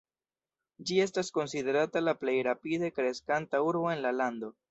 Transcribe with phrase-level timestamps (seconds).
[0.89, 4.53] Ĝi estas konsiderata la plej rapide kreskanta urbo en la lando.